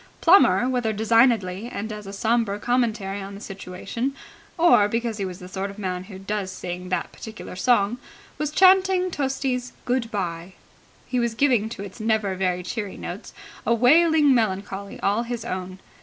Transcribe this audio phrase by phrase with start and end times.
[0.19, 4.15] Plummer, whether designedly and as a sombre commentary on the situation
[4.57, 7.99] or because he was the sort of man who does sing that particular song,
[8.39, 10.53] was chanting Tosti's "Good bye".
[11.05, 13.31] He was giving to its never very cheery notes
[13.63, 15.77] a wailing melancholy all his own.